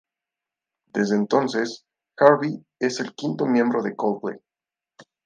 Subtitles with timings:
[0.87, 1.85] Desde entonces,
[2.17, 4.39] Harvey es el quinto miembro de Coldplay.